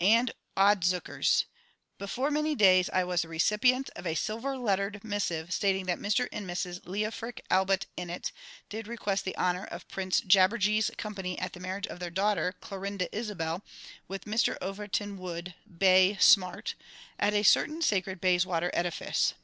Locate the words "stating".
5.52-5.86